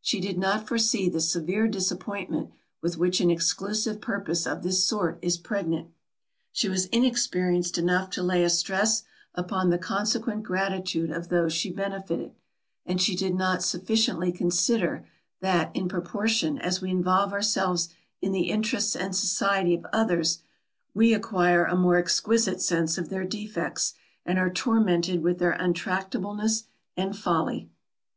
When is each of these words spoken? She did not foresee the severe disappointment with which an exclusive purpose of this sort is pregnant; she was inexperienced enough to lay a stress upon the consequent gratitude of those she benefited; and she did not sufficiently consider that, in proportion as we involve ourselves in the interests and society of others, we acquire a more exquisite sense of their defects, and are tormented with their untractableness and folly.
She 0.00 0.18
did 0.20 0.36
not 0.36 0.66
foresee 0.66 1.08
the 1.08 1.20
severe 1.20 1.68
disappointment 1.68 2.50
with 2.82 2.98
which 2.98 3.20
an 3.20 3.30
exclusive 3.30 4.00
purpose 4.00 4.44
of 4.44 4.64
this 4.64 4.84
sort 4.84 5.16
is 5.22 5.38
pregnant; 5.38 5.92
she 6.50 6.68
was 6.68 6.86
inexperienced 6.86 7.78
enough 7.78 8.10
to 8.10 8.22
lay 8.24 8.42
a 8.42 8.50
stress 8.50 9.04
upon 9.36 9.70
the 9.70 9.78
consequent 9.78 10.42
gratitude 10.42 11.12
of 11.12 11.28
those 11.28 11.52
she 11.52 11.70
benefited; 11.70 12.32
and 12.84 13.00
she 13.00 13.14
did 13.14 13.36
not 13.36 13.62
sufficiently 13.62 14.32
consider 14.32 15.06
that, 15.40 15.70
in 15.76 15.86
proportion 15.88 16.58
as 16.58 16.80
we 16.82 16.90
involve 16.90 17.32
ourselves 17.32 17.88
in 18.20 18.32
the 18.32 18.50
interests 18.50 18.96
and 18.96 19.14
society 19.14 19.72
of 19.76 19.86
others, 19.92 20.40
we 20.94 21.14
acquire 21.14 21.64
a 21.64 21.76
more 21.76 21.94
exquisite 21.96 22.60
sense 22.60 22.98
of 22.98 23.08
their 23.08 23.24
defects, 23.24 23.94
and 24.24 24.36
are 24.40 24.50
tormented 24.50 25.22
with 25.22 25.38
their 25.38 25.56
untractableness 25.60 26.64
and 26.96 27.16
folly. 27.16 27.70